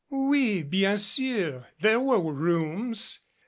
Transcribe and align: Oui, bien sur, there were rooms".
Oui, 0.09 0.63
bien 0.63 0.97
sur, 0.97 1.63
there 1.79 1.99
were 1.99 2.33
rooms". 2.33 3.19